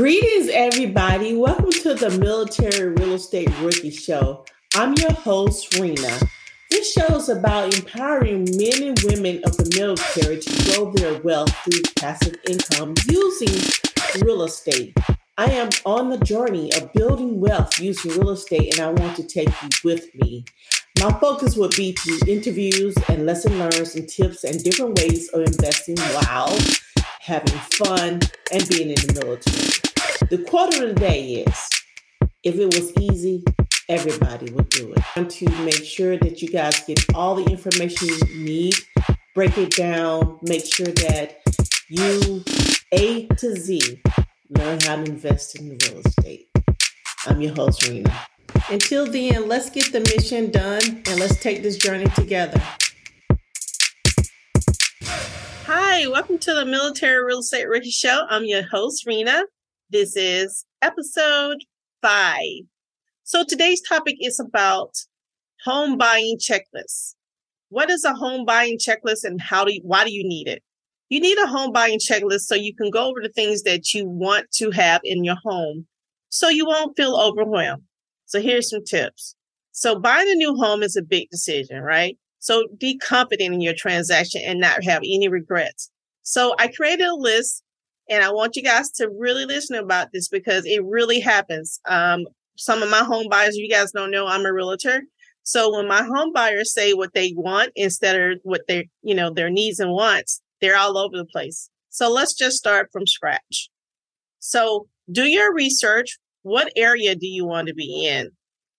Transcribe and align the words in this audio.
Greetings, 0.00 0.48
everybody. 0.48 1.36
Welcome 1.36 1.72
to 1.72 1.92
the 1.92 2.08
Military 2.18 2.88
Real 2.88 3.12
Estate 3.12 3.50
Rookie 3.60 3.90
Show. 3.90 4.46
I'm 4.74 4.94
your 4.94 5.12
host, 5.12 5.78
Rena. 5.78 6.18
This 6.70 6.90
show 6.90 7.16
is 7.16 7.28
about 7.28 7.76
empowering 7.76 8.48
men 8.56 8.82
and 8.82 8.98
women 9.04 9.42
of 9.44 9.58
the 9.58 9.70
military 9.76 10.38
to 10.38 10.72
grow 10.72 10.90
their 10.92 11.20
wealth 11.20 11.54
through 11.64 11.82
passive 11.96 12.34
income 12.48 12.94
using 13.10 13.60
real 14.22 14.42
estate. 14.44 14.96
I 15.36 15.50
am 15.50 15.68
on 15.84 16.08
the 16.08 16.24
journey 16.24 16.72
of 16.72 16.90
building 16.94 17.38
wealth 17.38 17.78
using 17.78 18.12
real 18.12 18.30
estate, 18.30 18.78
and 18.78 18.80
I 18.80 19.02
want 19.02 19.16
to 19.16 19.22
take 19.22 19.50
you 19.62 19.68
with 19.84 20.14
me. 20.14 20.46
My 20.98 21.12
focus 21.20 21.56
will 21.56 21.68
be 21.76 21.92
through 21.92 22.20
interviews 22.26 22.94
and 23.10 23.26
lesson 23.26 23.58
learns 23.58 23.94
and 23.96 24.08
tips 24.08 24.44
and 24.44 24.64
different 24.64 24.96
ways 24.96 25.28
of 25.34 25.42
investing 25.42 25.98
while 25.98 26.56
having 27.20 27.58
fun 27.76 28.20
and 28.50 28.68
being 28.70 28.88
in 28.88 28.94
the 28.94 29.20
military. 29.22 29.89
The 30.30 30.38
quote 30.38 30.72
of 30.74 30.80
the 30.80 30.94
day 30.94 31.44
is 31.44 31.70
if 32.44 32.54
it 32.54 32.66
was 32.66 32.96
easy, 33.00 33.42
everybody 33.88 34.52
would 34.52 34.68
do 34.68 34.92
it. 34.92 35.02
I 35.16 35.22
want 35.22 35.32
to 35.32 35.50
make 35.64 35.82
sure 35.82 36.16
that 36.18 36.40
you 36.40 36.48
guys 36.48 36.84
get 36.84 37.04
all 37.16 37.34
the 37.34 37.50
information 37.50 38.10
you 38.28 38.44
need, 38.44 38.76
break 39.34 39.58
it 39.58 39.72
down, 39.72 40.38
make 40.42 40.64
sure 40.64 40.86
that 40.86 41.42
you 41.88 42.44
A 42.92 43.26
to 43.26 43.56
Z 43.56 44.00
learn 44.50 44.78
how 44.82 45.02
to 45.02 45.02
invest 45.02 45.58
in 45.58 45.70
real 45.70 46.00
estate. 46.06 46.48
I'm 47.26 47.40
your 47.40 47.56
host, 47.56 47.88
Rena. 47.88 48.16
Until 48.70 49.10
then, 49.10 49.48
let's 49.48 49.68
get 49.68 49.90
the 49.90 49.98
mission 50.14 50.52
done 50.52 51.02
and 51.06 51.18
let's 51.18 51.40
take 51.42 51.64
this 51.64 51.76
journey 51.76 52.06
together. 52.14 52.62
Hi, 55.66 56.06
welcome 56.06 56.38
to 56.38 56.54
the 56.54 56.64
Military 56.66 57.24
Real 57.24 57.40
Estate 57.40 57.66
Rookie 57.68 57.90
Show. 57.90 58.26
I'm 58.30 58.44
your 58.44 58.62
host, 58.62 59.04
Rena. 59.06 59.42
This 59.92 60.14
is 60.14 60.64
episode 60.82 61.64
five. 62.00 62.62
So 63.24 63.42
today's 63.42 63.82
topic 63.82 64.14
is 64.20 64.38
about 64.38 64.94
home 65.64 65.98
buying 65.98 66.38
checklists. 66.38 67.16
What 67.70 67.90
is 67.90 68.04
a 68.04 68.14
home 68.14 68.44
buying 68.44 68.78
checklist 68.78 69.24
and 69.24 69.40
how 69.40 69.64
do 69.64 69.74
you, 69.74 69.80
why 69.82 70.04
do 70.04 70.12
you 70.12 70.22
need 70.22 70.46
it? 70.46 70.62
You 71.08 71.18
need 71.18 71.36
a 71.38 71.48
home 71.48 71.72
buying 71.72 71.98
checklist 71.98 72.42
so 72.42 72.54
you 72.54 72.72
can 72.72 72.90
go 72.90 73.08
over 73.08 73.20
the 73.20 73.30
things 73.30 73.64
that 73.64 73.92
you 73.92 74.06
want 74.06 74.52
to 74.52 74.70
have 74.70 75.00
in 75.02 75.24
your 75.24 75.38
home 75.42 75.88
so 76.28 76.48
you 76.48 76.66
won't 76.66 76.96
feel 76.96 77.16
overwhelmed. 77.16 77.82
So 78.26 78.40
here's 78.40 78.70
some 78.70 78.84
tips. 78.84 79.34
So 79.72 79.98
buying 79.98 80.30
a 80.30 80.34
new 80.34 80.54
home 80.54 80.84
is 80.84 80.94
a 80.94 81.02
big 81.02 81.30
decision, 81.30 81.80
right? 81.80 82.16
So 82.38 82.68
be 82.78 82.96
confident 82.98 83.54
in 83.54 83.60
your 83.60 83.74
transaction 83.74 84.40
and 84.44 84.60
not 84.60 84.84
have 84.84 85.02
any 85.02 85.26
regrets. 85.26 85.90
So 86.22 86.54
I 86.60 86.68
created 86.68 87.08
a 87.08 87.14
list 87.16 87.64
and 88.10 88.24
I 88.24 88.32
want 88.32 88.56
you 88.56 88.62
guys 88.62 88.90
to 88.92 89.08
really 89.08 89.46
listen 89.46 89.76
about 89.76 90.08
this 90.12 90.28
because 90.28 90.66
it 90.66 90.84
really 90.84 91.20
happens. 91.20 91.80
Um, 91.88 92.26
some 92.56 92.82
of 92.82 92.90
my 92.90 93.04
home 93.04 93.28
buyers, 93.30 93.56
you 93.56 93.70
guys 93.70 93.92
don't 93.92 94.10
know 94.10 94.26
I'm 94.26 94.44
a 94.44 94.52
realtor. 94.52 95.02
So 95.44 95.74
when 95.74 95.88
my 95.88 96.02
home 96.02 96.32
buyers 96.32 96.74
say 96.74 96.92
what 96.92 97.14
they 97.14 97.32
want 97.36 97.70
instead 97.76 98.20
of 98.20 98.40
what 98.42 98.62
their, 98.68 98.84
you 99.02 99.14
know, 99.14 99.32
their 99.32 99.48
needs 99.48 99.78
and 99.78 99.92
wants, 99.92 100.42
they're 100.60 100.76
all 100.76 100.98
over 100.98 101.16
the 101.16 101.24
place. 101.24 101.70
So 101.88 102.10
let's 102.10 102.34
just 102.34 102.56
start 102.56 102.90
from 102.92 103.06
scratch. 103.06 103.70
So 104.40 104.88
do 105.10 105.24
your 105.24 105.54
research. 105.54 106.18
What 106.42 106.72
area 106.76 107.14
do 107.14 107.26
you 107.26 107.46
want 107.46 107.68
to 107.68 107.74
be 107.74 108.06
in? 108.06 108.30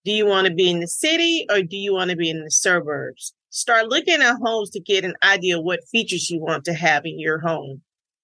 Do 0.04 0.12
you 0.12 0.26
want 0.26 0.46
to 0.46 0.54
be 0.54 0.70
in 0.70 0.80
the 0.80 0.88
city 0.88 1.46
or 1.50 1.62
do 1.62 1.76
you 1.76 1.94
want 1.94 2.10
to 2.10 2.16
be 2.16 2.28
in 2.28 2.44
the 2.44 2.50
suburbs? 2.50 3.34
Start 3.50 3.88
looking 3.88 4.20
at 4.20 4.36
homes 4.42 4.70
to 4.70 4.80
get 4.80 5.04
an 5.04 5.14
idea 5.24 5.60
what 5.60 5.80
features 5.90 6.28
you 6.30 6.40
want 6.40 6.64
to 6.64 6.74
have 6.74 7.04
in 7.04 7.18
your 7.18 7.40
home. 7.40 7.82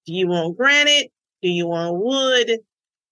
Do 0.08 0.14
you 0.14 0.28
want 0.28 0.56
granite? 0.56 1.12
Do 1.42 1.50
you 1.50 1.66
want 1.66 2.02
wood? 2.02 2.60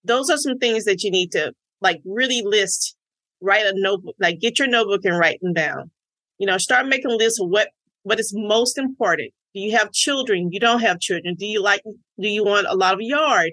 Those 0.03 0.31
are 0.31 0.39
some 0.39 0.57
things 0.57 0.85
that 0.85 1.03
you 1.03 1.11
need 1.11 1.31
to 1.33 1.53
like 1.83 2.01
really 2.07 2.41
list, 2.43 2.97
write 3.43 3.67
a 3.67 3.75
notebook, 3.75 4.15
like 4.19 4.41
get 4.41 4.59
your 4.59 4.67
notebook 4.67 5.05
and 5.05 5.19
write 5.19 5.39
them 5.43 5.53
down. 5.53 5.91
You 6.39 6.47
know, 6.47 6.57
start 6.57 6.89
making 6.89 7.11
lists 7.11 7.39
of 7.39 7.51
what, 7.51 7.69
what 8.05 8.19
is 8.19 8.33
most 8.35 8.79
important. 8.79 9.33
Do 9.53 9.61
you 9.61 9.77
have 9.77 9.93
children? 9.93 10.49
You 10.53 10.59
don't 10.59 10.81
have 10.81 10.99
children. 10.99 11.35
Do 11.39 11.45
you 11.45 11.63
like, 11.63 11.83
do 11.85 12.29
you 12.29 12.43
want 12.43 12.67
a 12.67 12.75
lot 12.75 12.95
of 12.95 13.03
yard? 13.03 13.53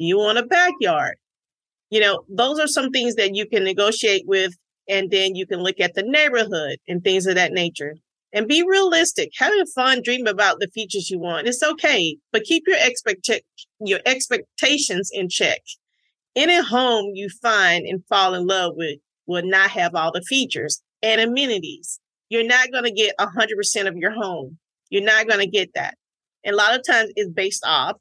Do 0.00 0.04
you 0.04 0.18
want 0.18 0.38
a 0.38 0.42
backyard? 0.44 1.14
You 1.90 2.00
know, 2.00 2.24
those 2.28 2.58
are 2.58 2.66
some 2.66 2.90
things 2.90 3.14
that 3.14 3.36
you 3.36 3.46
can 3.46 3.62
negotiate 3.62 4.24
with 4.26 4.52
and 4.88 5.12
then 5.12 5.36
you 5.36 5.46
can 5.46 5.60
look 5.60 5.78
at 5.78 5.94
the 5.94 6.02
neighborhood 6.02 6.78
and 6.88 7.04
things 7.04 7.26
of 7.26 7.36
that 7.36 7.52
nature 7.52 7.94
and 8.32 8.46
be 8.46 8.64
realistic. 8.66 9.30
Having 9.38 9.66
fun, 9.66 10.02
dream 10.02 10.26
about 10.26 10.60
the 10.60 10.68
features 10.68 11.10
you 11.10 11.18
want. 11.18 11.48
It's 11.48 11.62
okay, 11.62 12.16
but 12.32 12.44
keep 12.44 12.64
your 12.66 12.76
expect 12.80 13.28
your 13.80 14.00
expectations 14.06 15.10
in 15.12 15.28
check. 15.28 15.60
Any 16.36 16.62
home 16.62 17.12
you 17.14 17.28
find 17.42 17.86
and 17.86 18.04
fall 18.08 18.34
in 18.34 18.46
love 18.46 18.74
with 18.76 18.98
will 19.26 19.44
not 19.44 19.70
have 19.70 19.94
all 19.94 20.12
the 20.12 20.22
features 20.22 20.82
and 21.02 21.20
amenities. 21.20 21.98
You're 22.28 22.46
not 22.46 22.70
going 22.70 22.84
to 22.84 22.92
get 22.92 23.16
100% 23.18 23.88
of 23.88 23.96
your 23.96 24.12
home. 24.12 24.58
You're 24.90 25.02
not 25.02 25.26
going 25.26 25.40
to 25.40 25.46
get 25.46 25.70
that. 25.74 25.94
And 26.44 26.54
a 26.54 26.56
lot 26.56 26.78
of 26.78 26.86
times 26.86 27.12
it's 27.16 27.30
based 27.30 27.64
off 27.66 27.96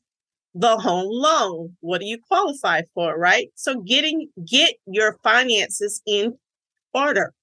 the 0.54 0.78
home 0.78 1.08
loan. 1.10 1.76
What 1.80 2.02
do 2.02 2.08
you 2.08 2.20
qualify 2.28 2.82
for, 2.94 3.18
right? 3.18 3.50
So 3.56 3.82
getting, 3.82 4.30
get 4.48 4.76
your 4.86 5.18
finances 5.24 6.02
in 6.06 6.38
order 6.94 7.34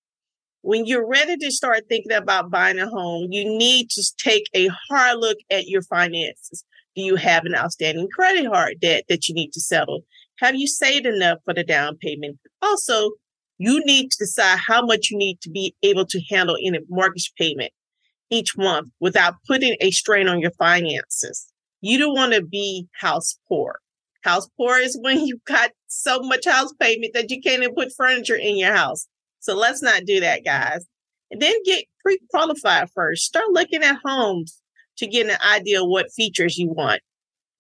when 0.67 0.85
you're 0.85 1.07
ready 1.07 1.37
to 1.37 1.51
start 1.53 1.85
thinking 1.89 2.11
about 2.11 2.51
buying 2.51 2.81
a 2.81 2.89
home, 2.89 3.29
you 3.31 3.45
need 3.45 3.89
to 3.89 4.03
take 4.19 4.51
a 4.53 4.69
hard 4.91 5.21
look 5.21 5.39
at 5.49 5.69
your 5.69 5.83
finances. 5.83 6.65
Do 6.97 7.03
you 7.03 7.15
have 7.15 7.45
an 7.45 7.55
outstanding 7.55 8.09
credit 8.13 8.51
card 8.51 8.81
debt 8.81 9.05
that 9.09 9.29
you 9.29 9.35
need 9.37 9.53
to 9.53 9.61
settle? 9.61 10.01
Have 10.41 10.57
you 10.57 10.67
saved 10.67 11.07
enough 11.07 11.39
for 11.45 11.55
the 11.55 11.63
down 11.63 11.97
payment? 11.99 12.41
Also, 12.63 13.13
you 13.59 13.81
need 13.85 14.11
to 14.11 14.17
decide 14.19 14.59
how 14.59 14.85
much 14.85 15.09
you 15.09 15.17
need 15.17 15.41
to 15.43 15.51
be 15.51 15.73
able 15.85 16.05
to 16.07 16.21
handle 16.31 16.57
in 16.61 16.75
a 16.75 16.81
mortgage 16.89 17.33
payment 17.39 17.71
each 18.31 18.59
month 18.59 18.89
without 18.99 19.37
putting 19.47 19.77
a 19.81 19.93
strain 19.93 20.27
on 20.27 20.41
your 20.41 20.51
finances. 20.59 21.47
You 21.81 21.97
don't 21.97 22.17
want 22.17 22.33
to 22.33 22.43
be 22.43 22.89
house 23.01 23.39
poor. 23.47 23.79
House 24.23 24.49
poor 24.57 24.79
is 24.79 24.99
when 25.01 25.21
you've 25.29 25.45
got 25.45 25.71
so 25.87 26.19
much 26.23 26.45
house 26.45 26.73
payment 26.81 27.15
that 27.15 27.31
you 27.31 27.41
can't 27.41 27.63
even 27.63 27.73
put 27.73 27.93
furniture 27.97 28.35
in 28.35 28.57
your 28.57 28.75
house. 28.75 29.07
So 29.47 29.55
let's 29.55 29.81
not 29.81 30.05
do 30.05 30.19
that, 30.19 30.45
guys. 30.45 30.85
And 31.31 31.41
then 31.41 31.55
get 31.65 31.85
pre 32.03 32.19
qualified 32.31 32.89
first. 32.93 33.23
Start 33.23 33.47
looking 33.53 33.85
at 33.85 34.01
homes 34.05 34.61
to 34.99 35.07
get 35.07 35.29
an 35.29 35.37
idea 35.55 35.83
of 35.83 35.89
what 35.89 36.11
features 36.17 36.59
you 36.59 36.69
want 36.69 37.01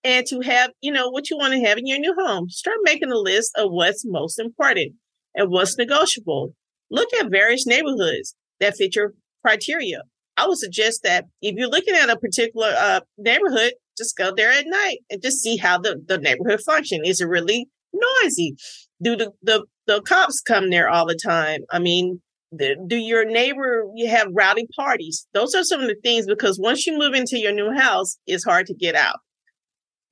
and 0.02 0.26
to 0.26 0.40
have, 0.40 0.72
you 0.80 0.90
know, 0.90 1.10
what 1.10 1.30
you 1.30 1.36
want 1.36 1.52
to 1.52 1.60
have 1.60 1.78
in 1.78 1.86
your 1.86 2.00
new 2.00 2.12
home. 2.18 2.48
Start 2.48 2.78
making 2.82 3.12
a 3.12 3.16
list 3.16 3.52
of 3.56 3.70
what's 3.70 4.04
most 4.04 4.40
important 4.40 4.94
and 5.36 5.48
what's 5.48 5.78
negotiable. 5.78 6.54
Look 6.90 7.14
at 7.14 7.30
various 7.30 7.66
neighborhoods 7.66 8.34
that 8.58 8.76
fit 8.76 8.96
your 8.96 9.12
criteria. 9.44 10.02
I 10.36 10.48
would 10.48 10.58
suggest 10.58 11.04
that 11.04 11.26
if 11.40 11.54
you're 11.54 11.70
looking 11.70 11.94
at 11.94 12.10
a 12.10 12.18
particular 12.18 12.74
uh, 12.76 13.00
neighborhood, 13.16 13.74
just 13.96 14.16
go 14.16 14.32
there 14.36 14.50
at 14.50 14.64
night 14.66 14.98
and 15.08 15.22
just 15.22 15.38
see 15.38 15.56
how 15.56 15.78
the, 15.78 16.02
the 16.04 16.18
neighborhood 16.18 16.62
function. 16.66 17.04
Is 17.04 17.20
it 17.20 17.28
really 17.28 17.68
noisy? 17.92 18.56
Do 19.00 19.14
the, 19.14 19.30
the 19.42 19.66
the 19.86 20.02
cops 20.02 20.40
come 20.40 20.70
there 20.70 20.88
all 20.88 21.06
the 21.06 21.18
time. 21.22 21.60
I 21.70 21.78
mean, 21.78 22.20
the, 22.52 22.76
do 22.86 22.96
your 22.96 23.24
neighbor 23.24 23.86
you 23.94 24.08
have 24.08 24.28
rowdy 24.32 24.66
parties? 24.76 25.26
Those 25.34 25.54
are 25.54 25.64
some 25.64 25.80
of 25.80 25.88
the 25.88 25.96
things 26.02 26.26
because 26.26 26.58
once 26.58 26.86
you 26.86 26.98
move 26.98 27.14
into 27.14 27.38
your 27.38 27.52
new 27.52 27.72
house, 27.72 28.18
it's 28.26 28.44
hard 28.44 28.66
to 28.66 28.74
get 28.74 28.94
out. 28.94 29.18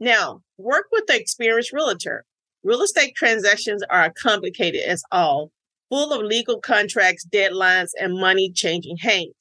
Now, 0.00 0.40
work 0.58 0.86
with 0.92 1.06
the 1.06 1.16
experienced 1.16 1.72
realtor. 1.72 2.24
Real 2.62 2.82
estate 2.82 3.14
transactions 3.14 3.82
are 3.90 4.12
complicated 4.20 4.82
as 4.82 5.02
all, 5.12 5.50
full 5.88 6.12
of 6.12 6.22
legal 6.22 6.60
contracts, 6.60 7.26
deadlines, 7.26 7.90
and 8.00 8.18
money 8.18 8.50
changing 8.54 8.96
hands. 8.98 9.34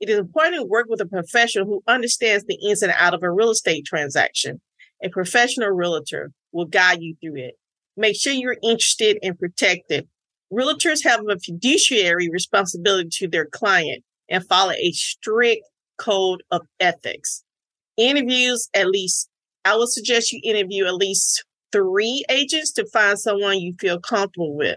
It 0.00 0.08
is 0.08 0.18
important 0.18 0.62
to 0.62 0.64
work 0.64 0.86
with 0.88 1.00
a 1.00 1.06
professional 1.06 1.66
who 1.66 1.82
understands 1.86 2.44
the 2.44 2.58
ins 2.68 2.82
and 2.82 2.92
out 2.96 3.14
of 3.14 3.22
a 3.22 3.30
real 3.30 3.50
estate 3.50 3.84
transaction. 3.84 4.60
A 5.02 5.08
professional 5.08 5.70
realtor 5.70 6.30
will 6.52 6.66
guide 6.66 6.98
you 7.00 7.16
through 7.20 7.36
it. 7.36 7.54
Make 7.98 8.14
sure 8.14 8.32
you're 8.32 8.56
interested 8.62 9.18
and 9.24 9.36
protected. 9.36 10.06
Realtors 10.52 11.02
have 11.02 11.20
a 11.28 11.36
fiduciary 11.40 12.28
responsibility 12.30 13.08
to 13.14 13.26
their 13.26 13.46
client 13.46 14.04
and 14.30 14.46
follow 14.46 14.70
a 14.70 14.92
strict 14.92 15.64
code 15.98 16.44
of 16.52 16.62
ethics. 16.78 17.42
Interviews 17.96 18.68
at 18.72 18.86
least, 18.86 19.28
I 19.64 19.76
would 19.76 19.88
suggest 19.88 20.32
you 20.32 20.40
interview 20.44 20.86
at 20.86 20.94
least 20.94 21.44
three 21.72 22.24
agents 22.30 22.70
to 22.74 22.86
find 22.86 23.18
someone 23.18 23.58
you 23.58 23.74
feel 23.80 23.98
comfortable 23.98 24.56
with. 24.56 24.76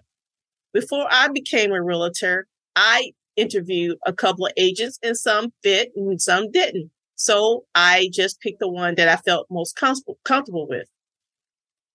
Before 0.74 1.06
I 1.12 1.28
became 1.28 1.72
a 1.72 1.82
realtor, 1.82 2.48
I 2.76 3.12
interviewed 3.36 4.00
a 4.08 4.14
couple 4.14 4.48
of 4.48 4.54
agents 4.58 4.98
and 5.04 5.16
some 5.16 5.54
fit 5.62 5.92
and 5.96 6.20
some 6.20 6.50
didn't. 6.50 6.90
So 7.18 7.66
I 7.76 8.10
just 8.12 8.42
picked 8.42 8.62
the 8.62 8.68
one 8.68 8.96
that 8.96 9.08
I 9.08 9.18
felt 9.18 9.46
most 9.52 9.76
comfortable, 9.76 10.18
comfortable 10.26 10.68
with 10.68 10.88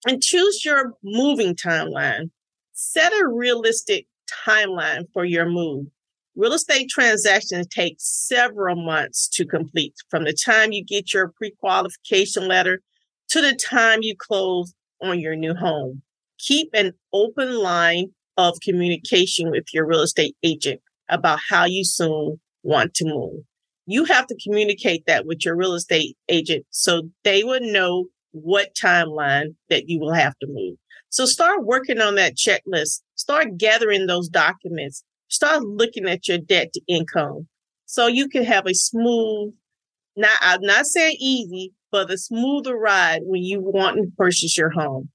and 0.07 0.23
choose 0.23 0.65
your 0.65 0.95
moving 1.03 1.55
timeline. 1.55 2.31
Set 2.73 3.13
a 3.13 3.27
realistic 3.27 4.07
timeline 4.47 5.07
for 5.13 5.25
your 5.25 5.49
move. 5.49 5.87
Real 6.37 6.53
estate 6.53 6.89
transactions 6.91 7.67
take 7.69 7.97
several 7.99 8.77
months 8.77 9.29
to 9.29 9.47
complete 9.47 9.95
from 10.11 10.25
the 10.25 10.33
time 10.33 10.73
you 10.73 10.85
get 10.85 11.13
your 11.13 11.29
pre 11.29 11.51
qualification 11.53 12.47
letter 12.47 12.83
to 13.29 13.41
the 13.41 13.55
time 13.55 14.01
you 14.03 14.15
close 14.17 14.75
on 15.03 15.19
your 15.19 15.35
new 15.35 15.55
home. 15.55 16.03
Keep 16.39 16.71
an 16.75 16.93
open 17.13 17.59
line 17.59 18.11
of 18.37 18.61
communication 18.61 19.51
with 19.51 19.73
your 19.73 19.87
real 19.87 20.03
estate 20.03 20.37
agent 20.43 20.81
about 21.09 21.39
how 21.49 21.65
you 21.65 21.85
soon 21.85 22.39
want 22.63 22.93
to 22.95 23.07
move. 23.07 23.41
You 23.87 24.05
have 24.05 24.27
to 24.27 24.37
communicate 24.43 25.07
that 25.07 25.27
with 25.27 25.45
your 25.45 25.57
real 25.57 25.75
estate 25.75 26.17
agent 26.29 26.67
so 26.71 27.09
they 27.25 27.45
would 27.45 27.63
know 27.63 28.07
what 28.43 28.75
timeline 28.75 29.55
that 29.69 29.89
you 29.89 29.99
will 29.99 30.13
have 30.13 30.37
to 30.39 30.47
move. 30.49 30.77
So 31.09 31.25
start 31.25 31.65
working 31.65 32.01
on 32.01 32.17
that 32.17 32.37
checklist. 32.37 33.03
Start 33.15 33.57
gathering 33.57 34.07
those 34.07 34.29
documents. 34.29 35.03
Start 35.29 35.63
looking 35.63 36.09
at 36.09 36.29
your 36.29 36.39
debt 36.39 36.73
to 36.75 36.81
income 36.87 37.49
so 37.87 38.07
you 38.07 38.29
can 38.29 38.45
have 38.45 38.67
a 38.67 38.75
smooth, 38.75 39.55
not, 40.17 40.37
I'm 40.41 40.61
not 40.61 40.87
saying 40.87 41.17
easy, 41.19 41.73
but 41.91 42.11
a 42.11 42.19
smoother 42.19 42.77
ride 42.77 43.21
when 43.23 43.43
you 43.43 43.61
want 43.61 43.97
to 43.97 44.11
purchase 44.17 44.57
your 44.59 44.71
home. 44.71 45.09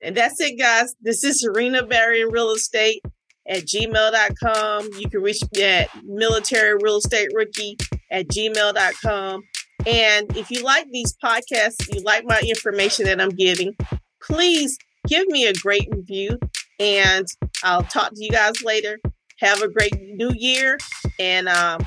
And 0.00 0.16
that's 0.16 0.40
it, 0.40 0.58
guys. 0.58 0.94
This 1.00 1.24
is 1.24 1.40
Serena 1.40 1.84
Barry 1.84 2.20
in 2.20 2.28
real 2.30 2.50
estate 2.52 3.02
at 3.48 3.64
gmail.com. 3.64 4.90
You 4.98 5.10
can 5.10 5.20
reach 5.20 5.42
me 5.52 5.62
at 5.62 5.88
military 6.04 6.78
real 6.80 6.98
estate 6.98 7.28
rookie 7.34 7.76
at 8.10 8.28
gmail.com. 8.28 9.42
And 9.86 10.36
if 10.36 10.50
you 10.50 10.62
like 10.62 10.90
these 10.90 11.16
podcasts, 11.22 11.94
you 11.94 12.02
like 12.02 12.24
my 12.24 12.40
information 12.40 13.04
that 13.06 13.20
I'm 13.20 13.30
giving, 13.30 13.76
please 14.20 14.76
give 15.06 15.26
me 15.28 15.46
a 15.46 15.54
great 15.54 15.88
review. 15.90 16.38
And 16.80 17.26
I'll 17.62 17.84
talk 17.84 18.10
to 18.10 18.22
you 18.24 18.30
guys 18.30 18.62
later. 18.62 18.98
Have 19.40 19.62
a 19.62 19.68
great 19.68 19.94
new 20.00 20.32
year. 20.34 20.78
And 21.20 21.48
um, 21.48 21.86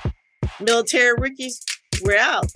military 0.62 1.14
rookies, 1.20 1.64
we're 2.02 2.18
out. 2.18 2.48